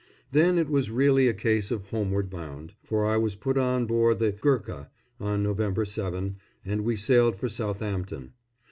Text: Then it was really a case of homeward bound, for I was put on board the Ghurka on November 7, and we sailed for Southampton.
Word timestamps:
Then 0.31 0.57
it 0.57 0.67
was 0.67 0.89
really 0.89 1.27
a 1.27 1.33
case 1.35 1.69
of 1.69 1.89
homeward 1.89 2.27
bound, 2.31 2.73
for 2.83 3.05
I 3.05 3.17
was 3.17 3.35
put 3.35 3.55
on 3.55 3.85
board 3.85 4.17
the 4.17 4.31
Ghurka 4.31 4.89
on 5.19 5.43
November 5.43 5.85
7, 5.85 6.37
and 6.65 6.83
we 6.83 6.95
sailed 6.95 7.35
for 7.35 7.47
Southampton. 7.47 8.33